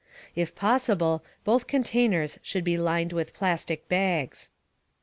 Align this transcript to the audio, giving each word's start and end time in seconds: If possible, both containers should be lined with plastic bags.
If 0.35 0.55
possible, 0.55 1.23
both 1.43 1.67
containers 1.67 2.39
should 2.41 2.63
be 2.63 2.75
lined 2.75 3.13
with 3.13 3.35
plastic 3.35 3.87
bags. 3.87 4.49